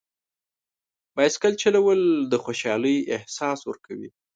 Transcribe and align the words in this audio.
بایسکل 1.15 1.53
چلول 1.61 1.99
د 2.31 2.33
خوشحالۍ 2.43 2.97
احساس 3.15 3.59
ورکوي. 3.69 4.09